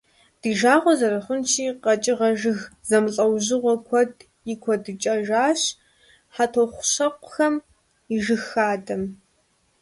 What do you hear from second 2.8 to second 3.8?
зэмылӀэужьыгъуэ